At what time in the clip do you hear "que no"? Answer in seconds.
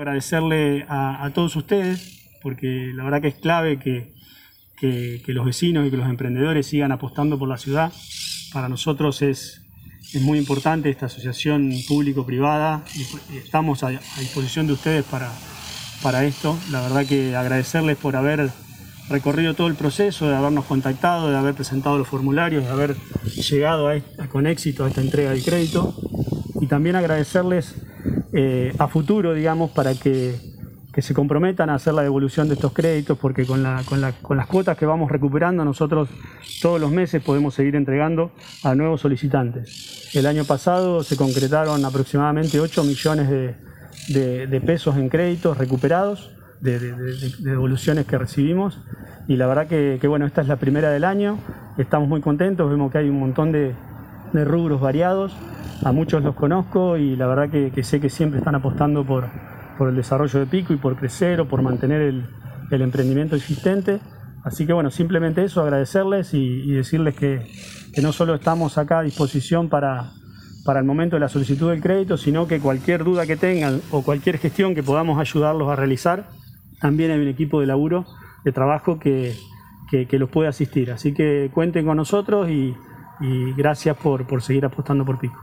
67.16-68.12